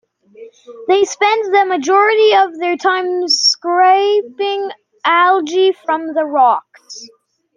They 0.87 1.03
spend 1.03 1.53
the 1.53 1.63
majority 1.67 2.33
of 2.35 2.57
their 2.57 2.75
time 2.75 3.27
scraping 3.27 4.71
algae 5.05 5.73
from 5.73 6.15
the 6.15 6.25
rocks. 6.25 7.07